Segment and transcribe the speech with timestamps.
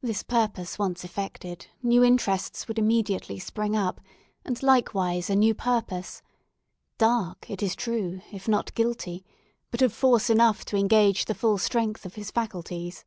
[0.00, 4.00] This purpose once effected, new interests would immediately spring up,
[4.44, 6.20] and likewise a new purpose;
[6.98, 9.24] dark, it is true, if not guilty,
[9.70, 13.04] but of force enough to engage the full strength of his faculties.